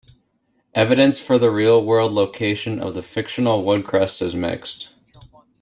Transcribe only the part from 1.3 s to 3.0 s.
the real-world location of